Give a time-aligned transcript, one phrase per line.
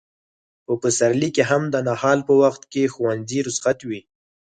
[0.65, 4.01] په پسرلي کې هم د نهال په وخت کې ښوونځي رخصت وي.